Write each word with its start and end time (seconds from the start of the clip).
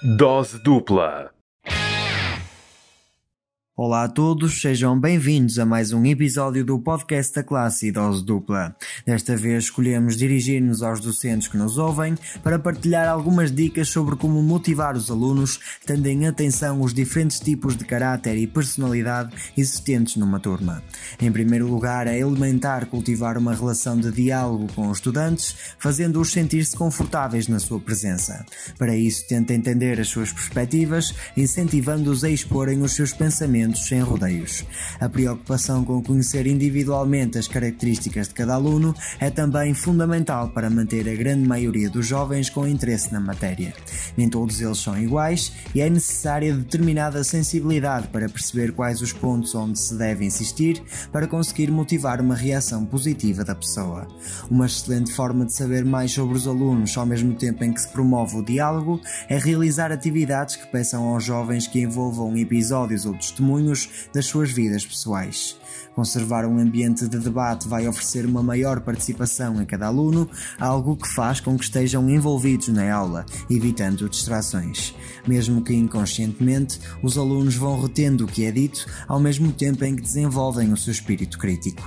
Dose 0.00 0.58
dupla. 0.62 1.37
Olá 3.80 4.02
a 4.02 4.08
todos, 4.08 4.60
sejam 4.60 4.98
bem-vindos 4.98 5.56
a 5.56 5.64
mais 5.64 5.92
um 5.92 6.04
episódio 6.04 6.64
do 6.64 6.80
podcast 6.80 7.32
da 7.32 7.44
classe 7.44 7.92
Dose 7.92 8.24
Dupla. 8.24 8.74
Desta 9.06 9.36
vez 9.36 9.66
escolhemos 9.66 10.16
dirigir-nos 10.16 10.82
aos 10.82 10.98
docentes 10.98 11.46
que 11.46 11.56
nos 11.56 11.78
ouvem 11.78 12.16
para 12.42 12.58
partilhar 12.58 13.06
algumas 13.06 13.52
dicas 13.52 13.88
sobre 13.88 14.16
como 14.16 14.42
motivar 14.42 14.96
os 14.96 15.08
alunos, 15.12 15.60
tendo 15.86 16.08
em 16.08 16.26
atenção 16.26 16.80
os 16.80 16.92
diferentes 16.92 17.38
tipos 17.38 17.76
de 17.76 17.84
caráter 17.84 18.36
e 18.36 18.48
personalidade 18.48 19.32
existentes 19.56 20.16
numa 20.16 20.40
turma. 20.40 20.82
Em 21.20 21.30
primeiro 21.30 21.68
lugar, 21.68 22.08
é 22.08 22.18
elementar 22.18 22.86
cultivar 22.86 23.38
uma 23.38 23.54
relação 23.54 23.96
de 23.96 24.10
diálogo 24.10 24.66
com 24.74 24.88
os 24.88 24.98
estudantes, 24.98 25.54
fazendo-os 25.78 26.32
sentir-se 26.32 26.76
confortáveis 26.76 27.46
na 27.46 27.60
sua 27.60 27.78
presença. 27.78 28.44
Para 28.76 28.96
isso, 28.96 29.28
tenta 29.28 29.54
entender 29.54 30.00
as 30.00 30.08
suas 30.08 30.32
perspectivas, 30.32 31.14
incentivando-os 31.36 32.24
a 32.24 32.28
exporem 32.28 32.82
os 32.82 32.96
seus 32.96 33.12
pensamentos 33.12 33.67
sem 33.76 34.00
rodeios. 34.00 34.64
A 35.00 35.08
preocupação 35.08 35.84
com 35.84 36.02
conhecer 36.02 36.46
individualmente 36.46 37.38
as 37.38 37.48
características 37.48 38.28
de 38.28 38.34
cada 38.34 38.54
aluno 38.54 38.94
é 39.18 39.30
também 39.30 39.74
fundamental 39.74 40.50
para 40.50 40.70
manter 40.70 41.08
a 41.08 41.14
grande 41.14 41.46
maioria 41.46 41.90
dos 41.90 42.06
jovens 42.06 42.48
com 42.48 42.66
interesse 42.66 43.12
na 43.12 43.20
matéria. 43.20 43.74
Nem 44.16 44.28
todos 44.28 44.60
eles 44.60 44.78
são 44.78 44.96
iguais 44.98 45.52
e 45.74 45.80
é 45.80 45.90
necessária 45.90 46.54
determinada 46.54 47.22
sensibilidade 47.24 48.08
para 48.08 48.28
perceber 48.28 48.72
quais 48.72 49.02
os 49.02 49.12
pontos 49.12 49.54
onde 49.54 49.78
se 49.78 49.96
deve 49.96 50.24
insistir 50.24 50.82
para 51.12 51.26
conseguir 51.26 51.70
motivar 51.70 52.20
uma 52.20 52.34
reação 52.34 52.84
positiva 52.86 53.44
da 53.44 53.54
pessoa. 53.54 54.06
Uma 54.50 54.66
excelente 54.66 55.12
forma 55.12 55.44
de 55.44 55.52
saber 55.52 55.84
mais 55.84 56.12
sobre 56.12 56.36
os 56.36 56.46
alunos 56.46 56.96
ao 56.96 57.06
mesmo 57.06 57.34
tempo 57.34 57.64
em 57.64 57.72
que 57.72 57.80
se 57.80 57.88
promove 57.88 58.36
o 58.36 58.44
diálogo 58.44 59.00
é 59.28 59.38
realizar 59.38 59.92
atividades 59.92 60.56
que 60.56 60.66
peçam 60.66 61.08
aos 61.08 61.24
jovens 61.24 61.66
que 61.66 61.80
envolvam 61.80 62.36
episódios 62.36 63.04
ou 63.04 63.14
testemunhos 63.14 63.57
testemunhos 63.58 63.88
das 64.12 64.26
suas 64.26 64.50
vidas 64.50 64.86
pessoais. 64.86 65.58
Conservar 65.94 66.46
um 66.46 66.58
ambiente 66.58 67.08
de 67.08 67.18
debate 67.18 67.66
vai 67.66 67.88
oferecer 67.88 68.24
uma 68.24 68.42
maior 68.42 68.80
participação 68.80 69.60
em 69.60 69.66
cada 69.66 69.86
aluno, 69.86 70.30
algo 70.58 70.96
que 70.96 71.08
faz 71.08 71.40
com 71.40 71.58
que 71.58 71.64
estejam 71.64 72.08
envolvidos 72.08 72.68
na 72.68 72.92
aula, 72.92 73.26
evitando 73.50 74.08
distrações. 74.08 74.94
Mesmo 75.26 75.62
que 75.62 75.74
inconscientemente, 75.74 76.80
os 77.02 77.18
alunos 77.18 77.56
vão 77.56 77.80
retendo 77.80 78.24
o 78.24 78.28
que 78.28 78.44
é 78.44 78.52
dito 78.52 78.86
ao 79.08 79.18
mesmo 79.18 79.52
tempo 79.52 79.84
em 79.84 79.96
que 79.96 80.02
desenvolvem 80.02 80.72
o 80.72 80.76
seu 80.76 80.92
espírito 80.92 81.36
crítico. 81.36 81.82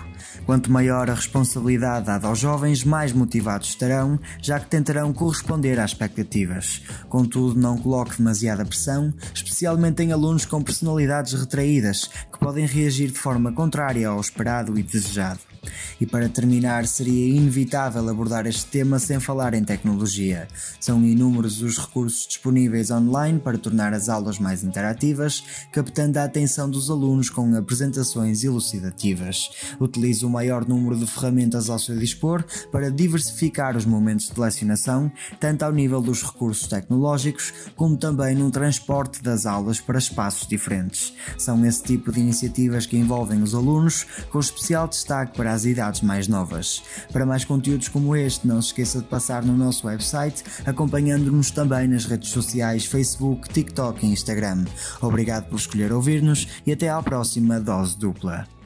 Quanto 0.46 0.72
maior 0.72 1.10
a 1.10 1.14
responsabilidade 1.14 2.08
dada 2.08 2.28
aos 2.28 2.40
jovens, 2.40 2.84
mais 2.84 3.14
motivados 3.14 3.70
estarão, 3.70 4.20
já 4.42 4.60
que 4.60 4.68
tentarão 4.68 5.14
corresponder 5.14 5.80
às 5.80 5.92
expectativas. 5.92 6.82
Contudo, 7.08 7.60
não 7.60 7.78
coloque 7.78 8.18
demasiada 8.18 8.66
pressão, 8.66 9.14
especialmente 9.34 10.04
em 10.04 10.12
alunos 10.12 10.46
com 10.46 10.62
personalidades 10.62 11.34
retraídas, 11.62 12.10
que 12.32 12.40
podem 12.40 12.66
reagir 12.66 13.12
de 13.12 13.20
forma 13.20 13.52
contrária 13.52 14.08
ao 14.08 14.20
esperado 14.20 14.78
e 14.78 14.84
desejado. 14.84 15.51
E 16.00 16.06
para 16.06 16.28
terminar, 16.28 16.88
seria 16.88 17.36
inevitável 17.36 18.08
abordar 18.10 18.48
este 18.48 18.66
tema 18.66 18.98
sem 19.00 19.20
falar 19.20 19.54
em 19.54 19.64
tecnologia. 19.64 20.48
São 20.80 21.04
inúmeros 21.04 21.62
os 21.62 21.78
recursos 21.78 22.28
disponíveis 22.28 22.90
online 22.90 23.40
para 23.40 23.58
tornar 23.58 23.94
as 23.94 24.10
aulas 24.10 24.40
mais 24.40 24.64
interativas, 24.64 25.44
captando 25.72 26.20
a 26.20 26.24
atenção 26.24 26.70
dos 26.70 26.90
alunos 26.90 27.30
com 27.30 27.56
apresentações 27.56 28.44
elucidativas. 28.44 29.50
Utilize 29.80 30.26
o 30.26 30.30
maior 30.30 30.68
número 30.68 30.98
de 30.98 31.06
ferramentas 31.06 31.70
ao 31.70 31.80
seu 31.80 31.98
dispor 31.98 32.44
para 32.72 32.90
diversificar 32.90 33.78
os 33.78 33.86
momentos 33.86 34.30
de 34.30 34.40
lecionação, 34.40 35.12
tanto 35.40 35.64
ao 35.64 35.72
nível 35.72 36.02
dos 36.02 36.24
recursos 36.24 36.68
tecnológicos, 36.68 37.54
como 37.76 37.98
também 37.98 38.36
no 38.36 38.50
transporte 38.50 39.22
das 39.22 39.46
aulas 39.46 39.80
para 39.80 40.00
espaços 40.00 40.48
diferentes. 40.48 41.14
São 41.38 41.64
esse 41.66 41.84
tipo 41.84 42.12
de 42.12 42.20
iniciativas 42.20 42.86
que 42.86 42.98
envolvem 42.98 43.42
os 43.42 43.54
alunos, 43.54 44.06
com 44.30 44.40
especial 44.40 44.88
destaque 44.88 45.36
para 45.52 45.56
as 45.58 45.66
idades 45.66 46.02
mais 46.02 46.28
novas. 46.30 46.82
Para 47.12 47.26
mais 47.26 47.44
conteúdos 47.44 47.90
como 47.90 48.16
este, 48.16 48.48
não 48.48 48.62
se 48.62 48.70
esqueça 48.70 49.00
de 49.00 49.08
passar 49.08 49.44
no 49.44 49.58
nosso 49.58 49.86
website, 49.86 50.44
acompanhando-nos 50.66 51.52
também 51.52 51.90
nas 51.90 52.06
redes 52.06 52.30
sociais 52.30 52.86
Facebook, 52.86 53.50
TikTok 53.50 54.06
e 54.06 54.12
Instagram. 54.12 54.64
Obrigado 55.02 55.50
por 55.50 55.58
escolher 55.58 55.92
ouvir-nos 55.92 56.48
e 56.66 56.72
até 56.72 56.90
à 56.90 57.02
próxima 57.04 57.60
dose 57.60 57.98
dupla. 57.98 58.61